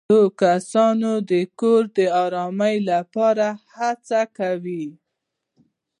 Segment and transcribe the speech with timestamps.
[0.09, 4.85] زاړه کسان د کور د ارامۍ لپاره هڅې کوي